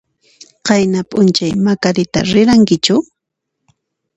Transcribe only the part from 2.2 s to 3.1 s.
rirankichu?